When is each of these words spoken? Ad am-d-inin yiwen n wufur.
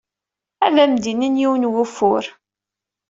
Ad 0.65 0.75
am-d-inin 0.83 1.39
yiwen 1.41 1.63
n 1.67 1.69
wufur. 1.71 2.25